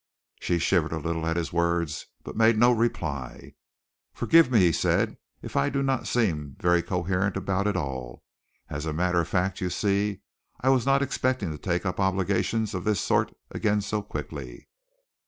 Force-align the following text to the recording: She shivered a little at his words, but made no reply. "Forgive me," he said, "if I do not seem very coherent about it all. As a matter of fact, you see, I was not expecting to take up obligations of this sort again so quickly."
She 0.39 0.57
shivered 0.57 0.93
a 0.93 0.97
little 0.97 1.27
at 1.27 1.37
his 1.37 1.53
words, 1.53 2.07
but 2.23 2.35
made 2.35 2.57
no 2.57 2.71
reply. 2.71 3.53
"Forgive 4.15 4.49
me," 4.49 4.57
he 4.57 4.71
said, 4.71 5.15
"if 5.43 5.55
I 5.55 5.69
do 5.69 5.83
not 5.83 6.07
seem 6.07 6.55
very 6.59 6.81
coherent 6.81 7.37
about 7.37 7.67
it 7.67 7.77
all. 7.77 8.23
As 8.67 8.87
a 8.87 8.93
matter 8.93 9.21
of 9.21 9.27
fact, 9.27 9.61
you 9.61 9.69
see, 9.69 10.21
I 10.59 10.69
was 10.69 10.87
not 10.87 11.03
expecting 11.03 11.51
to 11.51 11.57
take 11.59 11.85
up 11.85 11.99
obligations 11.99 12.73
of 12.73 12.83
this 12.83 12.99
sort 12.99 13.35
again 13.51 13.79
so 13.81 14.01
quickly." 14.01 14.69